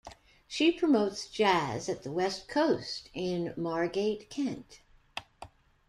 [0.47, 4.79] She promotes Jazz at the Westcoast in Margate, Kent.